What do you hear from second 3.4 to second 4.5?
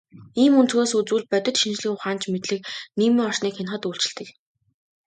хянахад үйлчилдэг.